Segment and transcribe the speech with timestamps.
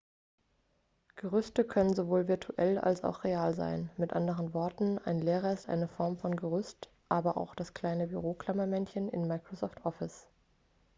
[1.15, 5.87] gerüste können sowohl virtuell als auch real sein mit anderen worten ein lehrer ist eine
[5.87, 10.27] form von gerüst aber auch das kleine büroklammermännchen in microsoft office